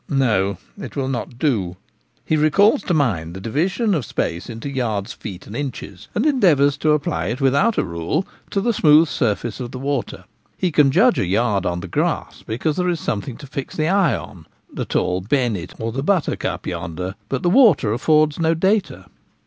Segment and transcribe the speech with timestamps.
[0.09, 1.77] No; it will not do.
[2.25, 6.75] He recalls to mind the division of space into yards, feet, and inches, and endeavours
[6.77, 9.83] to apply it without a rule to the smooth surface of 90 The Gamekeeper at
[9.83, 9.83] Home.
[9.83, 10.25] the water.
[10.57, 13.89] He can judge a yard on the grass, because there is something to fix the
[13.89, 19.05] eye on— the tall bennet or the buttercup yonder; but the water affords no data.